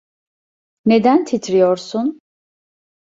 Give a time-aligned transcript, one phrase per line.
[0.85, 2.19] Neden titriyorsun?